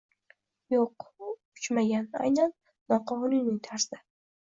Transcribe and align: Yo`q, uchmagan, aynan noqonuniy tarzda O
Yo`q, 0.73 0.85
uchmagan, 1.27 2.09
aynan 2.25 2.57
noqonuniy 2.97 3.65
tarzda 3.73 4.05
O 4.05 4.07